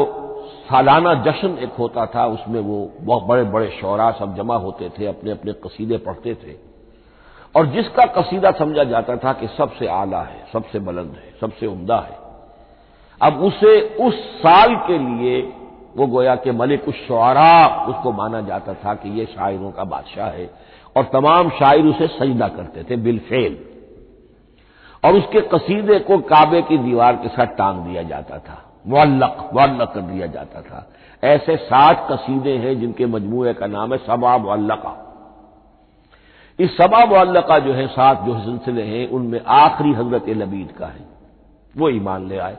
सालाना 0.70 1.14
जश्न 1.14 1.58
एक 1.58 1.74
होता 1.80 2.06
था, 2.06 2.26
उसमें 2.26 2.60
वो 2.60 2.92
बहुत 3.02 3.24
बड़े 3.24 3.44
बड़े 3.44 3.78
शौरा 3.82 4.12
सब 4.12 4.36
जमा 4.36 4.56
होते 4.56 4.90
थे, 4.90 5.06
अपने 5.06 5.32
अपने 5.32 5.54
कसीदे 5.54 5.98
पढ़ते 5.98 6.36
थे। 6.36 6.70
और 7.56 7.66
जिसका 7.66 8.06
कसीदा 8.06 8.52
समझा 8.52 8.84
जाता 8.84 9.16
था 9.18 9.34
कि 9.34 9.48
सबसे 9.48 9.88
आला 9.88 10.22
है, 10.22 10.48
सबसे 10.54 10.80
बुलंद 10.80 11.12
है, 11.12 11.34
सबसे 11.42 11.68
उम्दा 11.68 11.98
है। 11.98 12.18
अब 13.22 13.42
उसे, 13.42 13.82
उस 13.82 14.14
साल 14.16 14.76
के 14.76 14.98
लिए 14.98 15.54
वो 15.98 16.08
गोया 16.08 16.36
कि 16.36 16.52
मलिक 16.52 16.88
उस 16.88 16.96
शुरा, 16.96 17.86
उसको 17.86 18.12
माना 18.12 18.42
जाता 18.42 18.74
था 18.74 18.94
कि 18.94 19.20
ये 19.20 19.26
शायरों 19.26 19.72
का 19.72 19.84
बादशाह 19.84 20.30
है। 20.30 20.50
और 20.98 21.04
तमाम 21.04 21.50
शायर 21.50 21.86
उसे 21.86 22.08
सजदा 22.08 22.48
करते 22.48 22.84
थे, 22.84 22.96
बिलफेल। 22.96 23.66
और 25.06 25.14
उसके 25.14 25.42
कसीदे 25.42 26.00
को 26.00 26.18
काबे 26.18 26.62
की 26.62 26.78
दीवार 26.78 27.16
के 27.16 27.28
साथ 27.28 27.46
टांग 27.46 27.78
दिया 27.80 28.04
जाता 28.04 28.38
था। 28.38 28.69
मुअल्लक 28.88 29.50
मुअल्लक 29.54 29.92
कर 29.92 30.02
दिया 30.02 30.28
जाता 30.28 30.62
था। 30.62 30.92
ऐसे 31.24 31.58
साठ 31.58 32.12
कसीदे 32.12 32.58
हैं 32.58 32.80
जिनके 32.80 33.06
मजमूए 33.06 33.54
का 33.54 33.68
नाम 33.68 33.94
है 33.94 33.98
सबा 33.98 34.38
मुअल्लका। 34.38 35.06
इस 36.60 36.78
सबा 36.78 37.06
मुअल्लका 37.06 37.60
जो 37.60 37.74
है, 37.74 37.88
सात 37.88 38.22
जो 38.22 38.40
सिलसिले 38.40 38.84
हैं, 38.84 39.10
उनमें 39.10 39.42
आखिरी 39.48 39.94
हज़रत 39.94 40.30
लबीद 40.30 40.72
का 40.72 40.88
है। 40.88 41.06
वो 41.78 41.90
ईमान 41.90 42.28
ले 42.28 42.38
आए। 42.38 42.58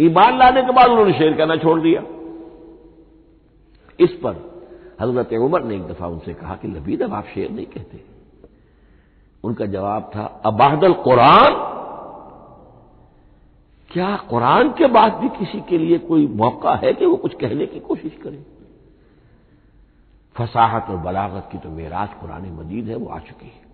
ईमान 0.00 0.38
लाने 0.38 0.62
के 0.62 0.72
बाद 0.72 0.86
उन्होंने 0.86 1.12
शेर 1.12 1.36
कहना 1.36 1.56
छोड़ 1.56 1.80
दिया। 1.80 2.02
इस 4.00 4.10
पर 4.12 4.62
हज़रत 5.00 5.32
उमर 5.32 5.62
ने 5.62 5.74
एक 5.74 5.88
दफ़ा 5.88 6.06
उनसे 6.06 6.34
कहा 6.34 6.54
कि 6.54 6.68
लबीद, 6.68 7.02
अब 7.02 7.14
आप 7.14 7.24
शेर 7.24 7.50
नहीं 7.50 7.66
कहते। 7.66 8.00
उनका 9.44 9.66
जवाब 9.66 10.10
था, 10.16 10.42
अबादल 10.44 10.92
कुरान 10.92 11.75
क्या 13.90 14.14
कुरान 14.30 14.70
के 14.70 14.86
बाद 14.86 15.12
भी 15.12 15.28
किसी 15.28 15.60
के 15.60 15.78
लिए 15.78 15.98
कोई 15.98 16.26
मौका 16.36 16.74
है 16.76 16.92
कि 16.92 17.06
वो 17.06 17.16
कुछ 17.16 17.34
कहने 17.34 17.66
की 17.66 17.80
कोशिश 17.80 18.12
करे? 18.22 18.44
फसाहत 20.36 20.90
और 20.90 20.96
बलागत 20.96 21.48
की 21.52 21.58
तो 21.58 21.70
मेराज 21.70 22.08
कुरान 22.20 22.42
मजीद 22.54 22.88
है, 22.88 22.96
वो 22.96 23.08
आ 23.08 23.18
चुकी 23.18 23.46
है। 23.46 23.64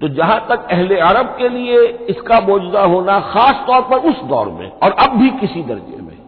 तो 0.00 0.08
जहाँ 0.08 0.40
तक 0.48 0.66
अहले 0.70 0.98
अरब 1.00 1.26
के 1.38 1.48
लिए 1.48 1.86
इसका 2.10 2.40
मौजूदा 2.40 2.84
होना 2.84 3.18
खास 3.22 3.66
तौर 3.66 3.82
पर 3.82 4.08
उस 4.10 4.22
दौर 4.28 4.48
में 4.50 4.70
और 4.70 4.92
अब 4.92 5.16
भी 5.18 5.30
किसी 5.40 5.62
दर्जे 5.64 5.96
में, 5.98 6.18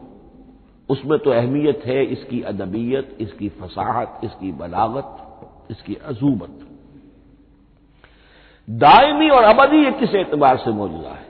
उसमें 0.88 1.18
तो 1.18 1.30
अहमियत 1.30 1.82
है 1.86 2.04
इसकी 2.06 2.40
अदबियत, 2.44 3.16
इसकी 3.20 3.48
फसाहत, 3.50 4.20
इसकी 4.24 4.52
बलागत, 4.52 5.68
इसकी 5.70 5.94
अजूबत। 5.94 6.66
दायमी 8.68 9.28
और 9.28 9.42
अबदी 9.44 9.84
ये 9.84 9.90
किस 9.92 10.14
एतबार 10.14 10.56
से 10.56 10.70
मौजूदा 10.70 11.10
है? 11.10 11.26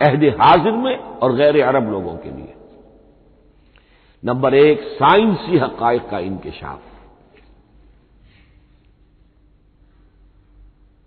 अहद 0.00 0.24
हाजिर 0.40 0.72
में 0.72 0.96
और 0.96 1.34
गैर 1.36 1.60
अरब 1.62 1.90
लोगों 1.90 2.16
के 2.16 2.30
लिए। 2.30 2.54
नंबर 4.24 4.54
एक, 4.54 4.80
साइंसी 4.80 5.58
हकायक 5.58 6.08
का 6.08 6.18
इंकशाफ 6.18 6.80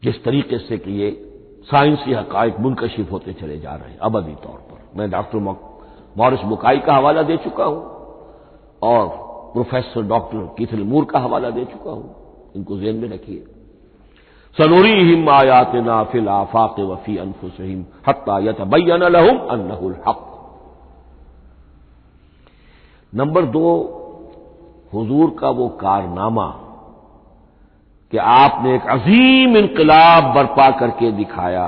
जिस 0.03 0.23
तरीके 0.23 0.57
से 0.57 0.77
कि 0.77 0.91
ये 0.91 1.09
साइंसी 1.63 2.13
हकायक 2.13 2.59
मुनकशिफ 2.59 3.11
होते 3.11 3.33
चले 3.33 3.57
जा 3.59 3.75
रहे 3.75 3.89
हैं, 3.89 3.97
अबदी 3.97 4.35
तौर 4.35 4.57
पर। 4.71 4.97
मैं 4.97 5.09
डॉक्टर 5.11 5.37
मॉरिस 6.17 6.39
बुकाई 6.39 6.79
का 6.79 6.93
हवाला 6.93 7.21
दे 7.21 7.37
चुका 7.37 7.63
हूँ 7.63 7.83
और 8.83 9.07
प्रोफेसर 9.53 10.01
डॉक्टर 10.01 10.45
कीथल 10.57 10.83
मूर 10.83 11.05
का 11.05 11.19
हवाला 11.19 11.49
दे 11.49 11.65
चुका 11.65 11.91
हूँ। 11.91 12.15
इनको 12.55 12.77
जेन 12.77 12.95
में 12.95 13.09
रखिए। 13.09 13.45
सनूरी 14.57 14.93
हिम 15.03 15.29
आयातना 15.29 16.03
फिल 16.11 16.27
आफाक 16.29 16.79
वफी 16.81 17.17
अनफुसहिम 17.17 17.85
हत्ता 18.07 18.37
यतबैन 18.39 19.03
लहुम 19.05 19.37
अन्नहुल 19.51 19.95
हक। 20.07 20.21
नंबर 23.13 23.45
दो, 23.47 23.67
हुजूर 24.93 25.35
का 25.39 25.49
वो 25.51 25.67
कारनामा 25.81 26.47
कि 28.13 28.17
आपने 28.17 28.75
एक 28.75 28.85
अजीम 28.89 29.57
इनकलाब 29.57 30.33
बर्पा 30.35 30.69
करके 30.79 31.11
दिखाया 31.13 31.65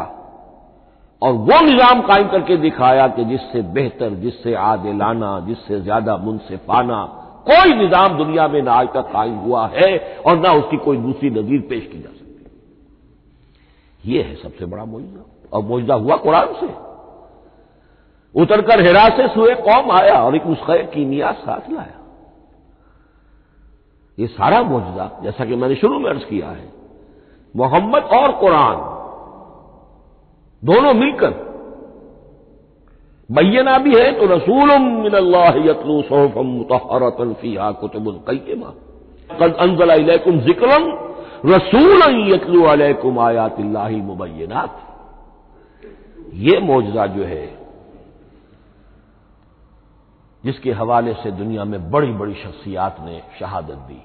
और 1.22 1.34
वो 1.34 1.60
निज़ाम 1.62 2.02
कायम 2.02 2.28
करके 2.30 2.58
दिखाया 2.58 3.08
कि 3.10 3.26
जिससे 3.26 3.62
बेहतर, 3.74 4.10
जिससे 4.16 4.54
आदिलाना 4.64 5.40
जिससे 5.48 5.80
ज़्यादा 5.82 6.18
मुनसिफाना 6.20 7.04
कोई 7.48 7.74
निज़ाम 7.76 8.18
दुनिया 8.18 8.48
में 8.48 8.62
ना 8.62 8.74
आज 8.74 8.88
तक 8.94 9.10
कायम 9.14 9.36
हुआ 9.40 9.68
है 9.74 9.98
और 10.28 10.38
ना 10.38 10.52
उसकी 10.54 10.78
कोई 10.86 10.98
दूसरी 11.00 11.30
नजीर 11.32 11.62
पेश 11.70 11.84
की 11.84 12.00
जा 12.00 12.10
सकती। 12.10 12.27
ये 14.08 14.22
है 14.22 14.36
सबसे 14.36 14.66
बड़ा 14.66 14.86
मुआवजा। 14.86 15.26
और 15.54 15.64
मुआवजा 15.64 15.94
हुआ 15.94 16.16
कुरान 16.16 16.54
से। 16.54 16.70
उतरकर 18.42 18.82
हिरा 18.82 19.10
से 19.10 19.28
सुए 19.28 19.56
कौम 19.56 19.92
आया 19.92 20.24
और 20.24 20.36
एक 20.36 20.46
नुस्खे 20.46 20.84
कीमिया 20.84 21.32
साथ 21.32 21.72
लाया। 21.72 21.94
ये 24.20 24.28
सारा 24.28 24.62
मुआवजा, 24.64 25.10
जैसा 25.24 25.46
कि 25.46 25.56
मैंने 25.56 25.76
शुरू 25.76 26.00
में 26.00 26.10
अर्ज़ 26.10 26.24
किया 26.24 26.50
है, 26.50 26.72
मोहम्मद 27.56 28.04
और 28.04 28.32
कुरान, 28.32 28.76
दोनों 30.64 30.94
मिलकर। 30.94 31.48
बैना 33.32 33.78
भी 33.78 33.96
है 33.96 34.12
तो 34.20 34.26
रसूल 34.26 34.80
मिनल्लातलू 34.80 36.02
सोफम 36.02 36.46
मुतहरतन 36.46 37.34
फीहा 37.34 37.72
कुतुबुल 37.72 38.20
कैमा 38.28 38.74
कद 39.40 39.54
अनजला 39.54 39.94
इलैकुम 39.94 40.40
जिक्रम 40.40 41.07
रसूल 41.46 42.02
यतलू 42.34 42.64
अलैकुम 42.64 43.20
आयातिल्लाही 43.20 44.02
मुबैनात 44.02 44.84
ये 46.34 46.60
मौजदा 46.60 47.06
जो 47.08 47.24
है, 47.24 47.46
जिसके 50.44 50.72
हवाले 50.72 51.14
से 51.14 51.32
दुनिया 51.32 51.64
में 51.64 51.92
बड़ी 51.92 52.12
बड़ी 52.12 52.34
शख्सियात 52.34 52.98
ने 53.02 53.22
शहादत 53.40 53.78
दी। 53.88 54.02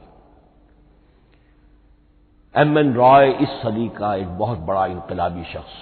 एम 2.55 2.79
एन 2.79 2.95
रॉय 2.95 3.31
इस 3.31 3.49
सदी 3.63 3.89
का 3.89 4.15
एक 4.15 4.29
बहुत 4.29 4.59
बड़ा 4.59 4.87
इनकलाबी 4.87 5.45
शख्स। 5.45 5.75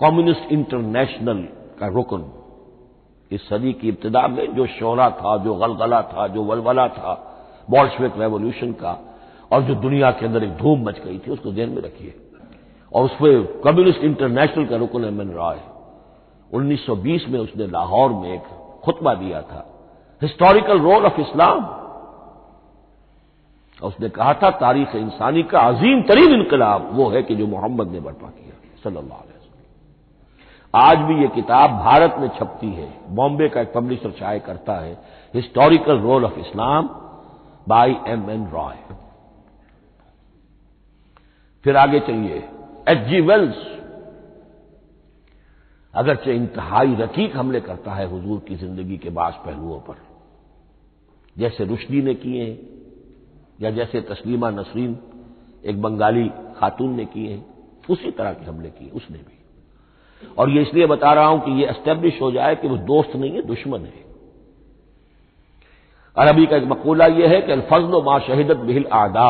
कम्युनिस्ट 0.00 0.52
इंटरनेशनल 0.52 1.42
का 1.80 1.86
रुकन। 1.86 2.30
इस 3.30 3.48
सदी 3.48 3.72
की 3.72 3.88
इब्तदा 3.88 4.26
में 4.28 4.54
जो 4.54 4.66
शोरा 4.66 5.10
था, 5.10 5.36
जो 5.36 5.54
गलगला 5.54 6.02
था, 6.02 6.26
जो 6.28 6.44
वलवला 6.44 6.88
था 6.88 7.32
बॉल्शविक 7.70 8.12
रेवोल्यूशन 8.18 8.72
का 8.72 9.18
और 9.52 9.62
जो 9.62 9.74
दुनिया 9.74 10.10
के 10.10 10.26
अंदर 10.26 10.44
एक 10.44 10.56
धूम 10.56 10.84
मच 10.84 10.98
गई 10.98 11.18
थी, 11.18 11.30
उसको 11.30 11.52
ध्यान 11.52 11.68
में 11.68 11.82
रखिए। 11.82 12.14
और 12.92 13.04
उस 13.04 13.12
पर 13.12 13.60
कम्युनिस्ट 13.64 13.98
इंटरनेशनल 13.98 14.66
का 14.66 14.76
रुकन 14.76 15.04
एम 15.04 15.20
एन 15.20 15.30
रॉय। 15.30 15.56
1920 16.54 17.28
में 17.28 17.40
उसने 17.40 17.66
लाहौर 17.66 18.10
में 18.10 18.34
एक 18.34 18.42
खुतबा 18.84 19.14
दिया 19.14 19.42
था। 19.42 19.90
हिस्टोरिकल 20.22 20.78
रोल 20.78 21.06
ऑफ़ 21.06 21.20
इस्लाम 21.20 21.64
और 23.82 23.88
उसने 23.88 24.08
कहा 24.08 24.34
था, 24.34 24.50
तारीख 24.50 24.94
इंसानी 24.94 25.42
का 25.42 25.58
अजीम 25.58 26.02
तरीन 26.02 26.34
इनकलाब, 26.34 26.90
वो 26.92 27.08
है 27.08 27.22
कि 27.22 27.36
जो 27.36 27.46
मोहम्मद 27.46 27.88
ने 27.88 28.00
बर्पा 28.00 28.28
किया, 28.28 28.54
सल्लल्लाहु 28.84 29.22
अलैहि 29.22 29.38
वसल्लम। 29.38 29.56
आज 30.74 30.98
भी 30.98 31.22
ये 31.22 31.28
किताब 31.28 31.70
भारत 31.70 32.16
में 32.18 32.28
छपती 32.28 32.72
है। 32.72 32.94
बॉम्बे 33.10 33.48
का 33.48 33.60
एक 33.60 33.72
पब्लिशर 33.72 34.10
शाये 34.10 34.38
करता 34.40 34.72
है 34.72 34.98
historical 35.34 35.98
role 35.98 36.24
of 36.24 36.38
Islam 36.38 36.88
by 37.66 37.96
M 38.08 38.30
N 38.30 38.46
Roy. 38.46 38.76
फिर 41.64 41.76
आगे 41.76 42.00
चलिए। 42.00 42.36
H 42.88 42.98
G 43.08 43.20
Wells. 43.20 43.64
अगरचे 45.94 46.34
इंतहाई 46.34 46.94
रकीक 46.94 47.36
हमले 47.36 47.60
करता 47.60 47.94
है 47.94 48.06
हुजूर 48.06 48.40
की 48.48 48.56
ज़िंदगी 48.56 48.96
के 48.96 49.10
बास 49.10 49.40
पहलुओं 49.46 49.78
पर। 49.80 49.96
जैसे 51.36 51.64
रुश्दी 51.64 52.02
ने 52.02 52.14
किए 52.14 52.44
हैं 52.44 52.58
या 53.60 53.70
जैसे 53.70 54.00
तस्लीमा 54.00 54.50
नसरीन 54.50 54.98
एक 55.64 55.82
बंगाली 55.82 56.28
खातून 56.58 56.94
ने 56.94 57.04
किए 57.04 57.30
हैं 57.30 57.44
उसी 57.88 58.10
तरह 58.10 58.32
के 58.32 58.44
हमले 58.44 58.68
किए, 58.70 58.88
उसने 58.90 59.18
भी। 59.18 59.34
और 60.38 60.50
ये 60.50 60.62
इसलिए 60.62 60.86
बता 60.86 61.12
रहा 61.12 61.26
हूँ 61.26 61.40
कि 61.40 61.60
ये 61.60 61.68
एस्टेब्लिश 61.68 62.20
हो 62.22 62.30
जाए 62.32 62.54
कि 62.56 62.68
वो 62.68 62.76
दोस्त 62.76 63.16
नहीं 63.16 63.30
है, 63.30 63.42
दुश्मन 63.42 63.80
है। 63.80 64.04
अरबी 66.16 66.46
का 66.46 66.56
एक 66.56 66.64
मकूला 66.64 67.06
यह 67.06 67.30
है 67.30 67.40
कि 67.40 67.52
अलफजल 67.52 68.02
माँ 68.02 68.18
शहीदत 68.20 68.56
बिहिल 68.58 68.86
आदा 68.92 69.28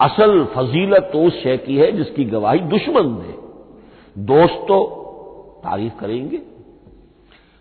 असल 0.00 0.44
फजीलत 0.54 1.08
तो 1.12 1.22
उस 1.22 1.42
शय 1.42 1.56
की 1.56 1.76
है 1.76 1.90
जिसकी 1.92 2.24
गवाही 2.24 2.60
दुश्मन 2.68 3.14
दे 3.14 3.34
दोस्त 4.24 4.64
तो 4.68 4.78
तारीफ़ 5.64 6.00
करेंगे। 6.00 6.36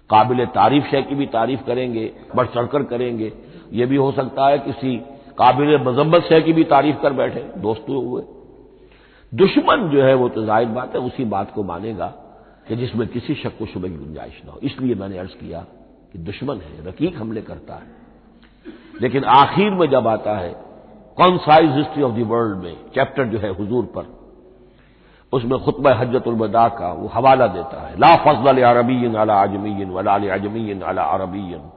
काबिल 0.10 0.46
तारीफ़ 0.46 0.86
शय 0.86 1.01
की 1.01 1.15
भी 1.15 1.25
तारीफ़ 1.25 1.63
करेंगे, 1.63 2.12
बढ़ 2.36 2.48
चढ़कर 2.48 2.84
करेंगे। 2.84 3.32
ये 3.74 3.86
भी 3.86 3.96
हो 3.96 4.12
सकता 4.12 4.48
है 4.48 4.60
किसी 4.60 4.96
काबिल 5.38 5.77
मजम्बत 5.77 6.24
शय 6.24 6.41
की 6.41 6.53
भी 6.53 6.63
तारीफ़ 6.65 6.98
कर 6.98 7.13
बैठे, 7.13 7.44
दोस्तों 7.58 8.03
हुए। 8.06 8.24
दुश्मन 9.32 9.89
जो 9.89 10.03
है 10.03 10.13
वो 10.13 10.29
तो 10.29 10.46
ज़ाहिर 10.46 10.67
बात 10.70 10.96
है, 10.96 11.01
उसी 11.01 11.25
बात 11.25 11.51
को 11.51 11.63
मानेगा 11.63 12.08
कि 12.67 12.75
जिसमें 12.75 13.08
किसी 13.08 13.36
शक 13.36 13.58
को 13.60 13.65
शुभ 13.65 13.84
की 13.84 13.96
गुंजाइश 13.96 14.41
ना 14.46 14.51
हो। 14.51 14.60
इसलिए 14.63 14.96
मैंने 14.96 15.17
अर्ज़ 15.17 15.36
किया 15.36 15.60
कि 16.13 16.20
दुश्मन 16.20 16.58
है, 16.58 16.88
रकीक 16.88 17.17
हमले 17.17 17.41
करता 17.41 17.75
है। 17.75 17.97
लेकिन 19.01 19.24
आखिर 19.24 19.72
में 19.72 19.89
जब 19.89 20.08
आता 20.08 20.38
है 20.38 20.56
concise 21.18 21.72
history 21.72 22.04
of 22.04 22.13
the 22.13 22.20
world 22.20 22.58
में 22.58 22.75
चैप्टर 22.96 23.24
जो 23.24 23.39
है 23.39 23.50
हुजूर 23.50 23.86
पर, 23.86 24.06
उसमें 25.34 25.60
खुतब 25.60 25.88
हजतुलबदा 25.88 26.68
का 26.70 26.92
वो 26.94 27.08
हवाला 27.08 27.48
देता 27.48 27.88
है, 27.88 28.00
ला 28.00 28.16
फजल 28.16 28.62
अरबीन 28.63 29.16
अला 29.16 29.36
आजमीन 29.36 29.89
वला 29.89 30.13
आजमीन 30.13 30.82
अला 30.82 31.04
अरबीन 31.04 31.72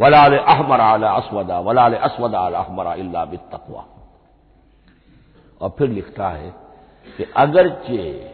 वलाल 0.00 0.36
अहमर 0.38 0.80
आला 0.80 1.10
असवदा 1.10 1.58
वलाल 1.60 1.94
असवदा 1.94 2.40
आला 2.40 2.58
अहमरा 2.58 2.94
इल्ला 2.94 3.24
तकवा 3.24 3.84
और 5.60 5.70
फिर 5.78 5.88
लिखता 5.88 6.28
है 6.28 6.54
कि 7.18 7.24
अगरचे 7.36 8.32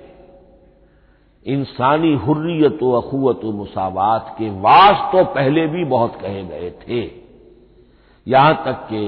इंसानी 1.46 2.14
हुर्रियत 2.14 2.82
व 2.82 2.92
अखुवत 2.92 3.44
मुसावत 3.44 4.34
के 4.38 4.50
वास 4.50 5.12
तो 5.12 5.24
पहले 5.24 5.66
भी 5.66 5.84
बहुत 5.84 6.18
कहे 6.22 6.42
गए 6.44 6.70
थे। 6.70 7.21
यहाँ 8.26 8.54
तक 8.66 8.86
कि 8.88 9.02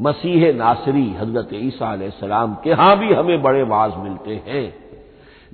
मसीह 0.00 0.52
नासरी 0.56 1.08
हज़रत 1.20 1.50
ईसा 1.54 1.96
सलाम 2.20 2.54
के 2.64 2.70
यहाँ 2.70 2.96
भी 2.98 3.12
हमें 3.14 3.42
बड़े 3.42 3.62
वाज 3.72 3.92
मिलते 3.98 4.42
हैं 4.46 4.64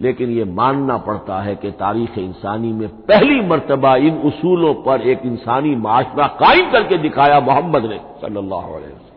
लेकिन 0.03 0.31
यह 0.31 0.45
मानना 0.55 0.97
पड़ता 1.07 1.41
है 1.43 1.55
कि 1.63 1.71
तारीख 1.81 2.19
इंसानी 2.19 2.73
में 2.73 2.89
पहली 3.07 3.41
मरतबा 3.49 3.95
इन 4.09 4.17
उसूलों 4.29 4.75
पर 4.85 5.07
एक 5.13 5.23
इंसानी 5.27 5.75
माशरा 5.87 6.27
कायम 6.43 6.71
करके 6.73 6.99
दिखाया 6.99 7.41
मोहम्मद 7.49 7.91
ने 7.91 7.99
सल्लल्लाहु 8.23 8.75
अलैहि 8.75 8.93
वसल्लम 8.93 9.09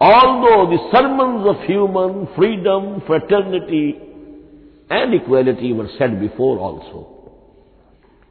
although 0.00 0.68
the 0.68 0.78
sermons 0.90 1.46
of 1.46 1.58
human 1.64 2.26
freedom, 2.34 3.02
fraternity, 3.06 3.96
and 4.90 5.14
equality 5.14 5.72
were 5.72 5.88
said 5.96 6.18
before 6.20 6.58
also. 6.58 7.02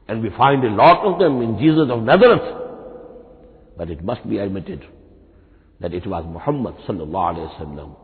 And 0.09 0.21
we 0.21 0.31
find 0.31 0.65
a 0.65 0.69
lot 0.69 1.05
of 1.05 1.17
them 1.17 1.41
in 1.41 1.57
Jesus 1.57 1.89
of. 1.89 2.60
But 3.80 3.90
it 3.90 4.02
must 4.02 4.28
be 4.28 4.38
admitted 4.38 4.84
that 5.80 5.92
it 5.94 6.06
was 6.06 6.24
Muhammad 6.26 6.74
sallallahu 6.86 7.34
alayhi 7.34 7.48
wasallam 7.54 7.96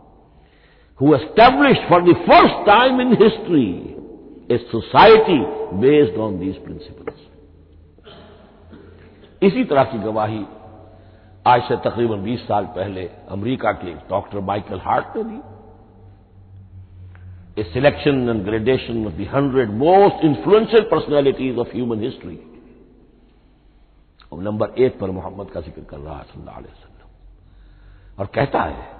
who 1.00 1.14
established 1.14 1.84
for 1.88 2.00
the 2.02 2.14
first 2.26 2.56
time 2.66 3.00
in 3.00 3.16
history 3.16 3.96
a 4.50 4.58
society 4.70 5.40
based 5.80 6.18
on 6.18 6.38
these 6.40 6.58
principles. 6.64 7.18
इसी 9.42 9.64
तरह 9.70 9.84
की 9.92 9.98
गवाही 9.98 10.44
आज 11.46 11.62
से 11.68 11.76
तकरीबन 11.86 12.22
20 12.24 12.42
साल 12.48 12.64
पहले 12.76 13.08
America 13.36 13.72
के 13.80 13.94
डॉक्टर 14.10 14.40
माइकल 14.50 14.80
हार्ट 14.80 15.16
ने 15.16 15.22
दी 15.30 15.40
a 17.60 17.64
selection 17.72 18.28
and 18.28 18.44
gradation 18.44 19.06
of 19.06 19.12
the 19.12 19.26
hundred 19.32 19.70
most 19.80 20.24
influential 20.24 20.82
personalities 20.90 21.58
of 21.64 21.74
human 21.74 22.02
history 22.02 22.38
और 24.31 24.41
नंबर 24.43 24.73
एक 24.77 24.99
पर 24.99 25.11
मोहम्मद 25.11 25.49
का 25.49 25.61
ज़िक्र 25.61 25.81
कर 25.81 25.97
रहा 25.97 26.17
है 26.17 26.23
सल्लल्लाहु 26.23 26.57
अलैहि 26.57 26.73
वसल्लम। 26.73 28.19
और 28.19 28.25
कहता 28.25 28.61
है 28.61 28.95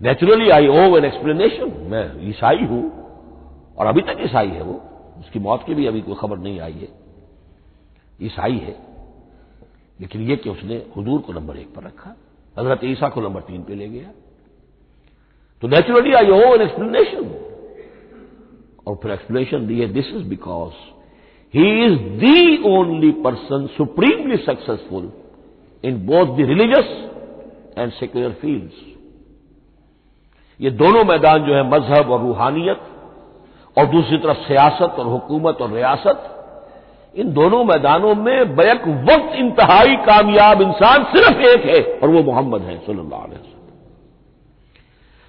नेचुरली 0.00 0.50
आई 0.50 0.66
ओव 0.68 0.96
एन 0.98 1.04
एक्सप्लेनेशन 1.04 1.72
मैं 1.90 2.28
ईसाई 2.28 2.64
हूँ 2.66 2.84
और 3.78 3.86
अभी 3.86 4.00
तक 4.00 4.16
ईसाई 4.20 4.48
है 4.48 4.62
वो। 4.62 4.80
उसकी 5.20 5.38
मौत 5.38 5.64
की 5.66 5.74
भी 5.74 5.86
अभी 5.86 6.00
कोई 6.00 6.14
खबर 6.20 6.38
नहीं 6.38 6.60
आई 6.60 6.72
है। 6.72 6.88
ईसाई 8.22 8.58
है। 8.58 8.76
लेकिन 10.00 10.20
यह 10.22 10.36
कि 10.36 10.50
उसने 10.50 10.76
हजूर 10.96 11.20
को 11.20 11.32
नंबर 11.32 11.56
एक 11.56 11.74
पर 11.74 11.82
रखा। 11.82 12.14
हज़रत 12.56 12.84
ईसा 12.84 13.08
को 13.08 13.20
नंबर 13.20 13.40
तीन 13.40 13.62
पे 13.62 13.74
ले 13.74 13.88
गया। 13.88 14.10
तो 15.62 15.68
नेचुरली 15.68 16.12
आई 16.14 16.30
ओव 16.30 16.54
एन 16.54 16.62
एक्सप्लेनेशन 16.62 17.28
और 18.86 18.96
फिर 18.96 19.12
एक्सप्लेनेशन 19.12 19.66
दी 19.66 19.80
है 19.80 19.86
this 19.92 20.12
is 20.14 20.24
because 20.28 20.72
he 21.54 21.86
is 21.86 21.98
the 21.98 22.62
only 22.62 23.10
person 23.10 23.66
supremely 23.66 24.36
successful 24.36 25.12
in 25.84 26.06
both 26.06 26.26
the 26.26 26.40
religious 26.40 27.10
and 27.78 27.92
secular 27.92 28.30
fields 28.30 28.86
ये 30.60 30.70
दोनों 30.70 31.04
मैदान 31.04 31.44
जो 31.44 31.54
है, 31.54 31.70
मज़हब 31.70 32.10
और 32.10 32.20
रूहानियत, 32.20 32.80
और 33.78 33.86
दूसरी 33.86 34.18
तरफ़ 34.18 34.36
सियासत 34.36 34.96
और 34.98 35.06
हुकूमत 35.06 35.58
और 35.60 35.72
रियासत, 35.72 36.36
इन 37.16 37.32
दोनों 37.32 37.64
मैदानों 37.64 38.14
में 38.14 38.56
बैक 38.56 38.88
वक्त 38.88 39.34
इंतहाई 39.34 39.96
कामयाब 39.96 40.62
इंसान 40.62 41.04
सिर्फ़ 41.04 41.40
एक 41.40 41.64
है, 41.64 41.98
और 41.98 42.08
वो 42.08 42.22
मोहम्मद 42.22 42.62
है, 42.62 42.78
सल्लल्लाहु 42.78 43.22
अलैहि 43.22 43.40
वसल्लम। 43.40 43.70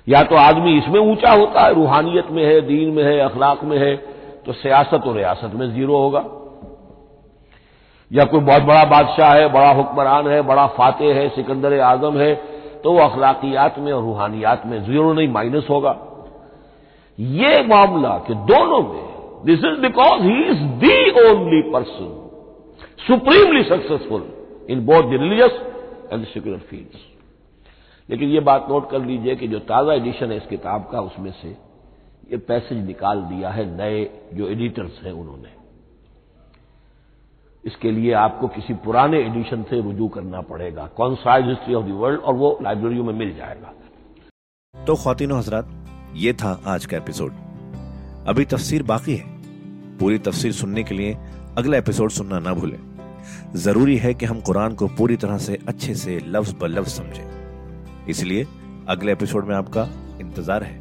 या 0.07 0.23
तो 0.23 0.35
आदमी 0.35 0.77
इसमें 0.77 0.99
ऊँचा 0.99 1.31
होता 1.31 1.65
है, 1.65 1.73
रूहानियत 1.73 2.31
में 2.31 2.45
है, 2.45 2.61
दीन 2.61 2.89
में 2.89 3.03
है, 3.03 3.19
अखलाक 3.19 3.63
में 3.63 3.77
है 3.77 4.10
तो 4.45 4.53
सियासत 4.53 5.07
और 5.07 5.15
रियासत 5.15 5.51
में 5.55 5.67
ज़ीरो 5.73 5.97
होगा। 5.97 6.23
या 8.11 8.23
कोई 8.25 8.39
बहुत 8.41 8.61
बड़ा 8.63 8.83
बादशाह 8.85 9.33
है, 9.33 9.47
बड़ा 9.49 9.71
हुक्मरान 9.71 10.27
है, 10.27 10.41
बड़ा 10.43 10.65
फातेह 10.69 11.15
है, 11.15 11.27
सिकंदर 11.31 11.79
आज़म 11.81 12.17
है 12.17 12.33
तो 12.83 12.91
वो 12.91 12.99
अखलाकियात 12.99 13.77
में 13.79 13.91
और 13.93 14.01
रूहानियात 14.01 14.63
में 14.65 14.83
ज़ीरो 14.85 15.11
नहीं, 15.13 15.27
माइनस 15.29 15.67
होगा। 15.69 15.91
ये 17.17 17.61
मामला 17.65 18.17
कि 18.27 18.33
दोनों 18.49 18.81
में 18.83 19.45
this 19.45 19.59
is 19.65 19.79
because 19.81 20.21
he 20.23 20.43
is 20.49 20.63
the 20.81 20.95
only 21.21 21.61
person 21.71 22.09
supremely 23.07 23.63
successful 23.63 24.23
in 24.69 24.85
both 24.85 25.03
the 25.03 25.21
religious 25.21 25.59
and 26.13 26.25
secular 26.25 26.59
fields 26.69 27.09
लेकिन 28.09 28.29
ये 28.29 28.39
बात 28.41 28.67
नोट 28.69 28.89
कर 28.89 29.01
लीजिए 29.01 29.35
कि 29.35 29.47
जो 29.47 29.59
ताज़ा 29.67 29.93
एडिशन 29.93 30.31
है 30.31 30.37
इस 30.37 30.45
किताब 30.45 30.87
का, 30.91 31.01
उसमें 31.01 31.31
से 31.31 31.55
ये 32.31 32.37
पैसेज 32.37 32.85
निकाल 32.85 33.21
दिया 33.21 33.49
है 33.49 33.65
नए 33.77 34.03
जो 34.33 34.47
एडिटर्स 34.49 35.03
हैं 35.03 35.11
उन्होंने। 35.11 35.49
इसके 37.63 37.91
लिए 37.91 38.13
आपको 38.13 38.47
किसी 38.47 38.73
पुराने 38.73 39.17
एडिशन 39.19 39.63
से 39.63 39.81
रुजू 39.81 40.07
करना 40.07 40.41
पड़ेगा। 40.41 40.85
कौन 40.87 41.15
concise 41.15 41.45
history 41.45 41.73
of 41.73 41.85
the 41.85 41.89
world 41.89 42.19
और 42.19 42.33
वो 42.33 42.57
लाइब्रेरियों 42.61 43.03
में 43.03 43.13
मिल 43.13 43.35
जाएगा। 43.37 43.73
तो 44.75 44.95
खातिनों 44.95 45.39
हजरात, 45.39 45.67
ये 46.15 46.33
था 46.33 46.59
आज 46.67 46.85
का 46.85 46.97
एपिसोड 46.97 47.31
अभी 48.27 48.45
तफसीर 48.45 48.83
बाकी 48.83 49.15
है। 49.15 49.97
पूरी 49.97 50.17
तफसीर 50.19 50.51
सुनने 50.51 50.83
के 50.83 50.95
लिए 50.95 51.17
अगला 51.57 51.77
एपिसोड 51.77 52.09
सुनना 52.09 52.39
ना 52.39 52.53
भूलें। 52.53 52.79
ज़रूरी 53.55 53.97
है 53.97 54.13
कि 54.13 54.25
हम 54.25 54.39
कुरान 54.41 54.75
को 54.75 54.87
पूरी 54.87 55.17
तरह 55.17 55.37
से 55.37 55.59
अच्छे 55.67 55.95
से 55.95 56.19
लफ्ज 56.27 56.55
ब 56.61 56.65
लफ्ज 56.65 56.89
समझें। 56.89 58.07
इसलिए 58.07 58.47
अगले 58.89 59.11
एपिसोड 59.11 59.45
में 59.45 59.55
आपका 59.55 59.87
इंतज़ार 60.21 60.63
है। 60.63 60.80